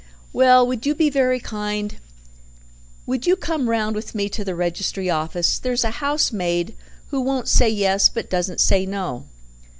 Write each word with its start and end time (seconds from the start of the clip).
"Well, 0.33 0.65
would 0.65 0.87
you 0.87 0.95
be 0.95 1.11
very 1.11 1.39
kind? 1.39 1.97
Would 3.05 3.27
you 3.27 3.35
come 3.35 3.69
round 3.69 3.95
with 3.95 4.15
me 4.15 4.29
to 4.29 4.43
the 4.43 4.55
registry 4.55 5.11
office? 5.11 5.59
There's 5.59 5.83
a 5.83 5.91
housemaid 6.01 6.75
who 7.09 7.21
won't 7.21 7.47
say 7.47 7.69
yes 7.69 8.09
but 8.09 8.27
doesn't 8.27 8.61
say 8.61 8.87
no." 8.87 9.25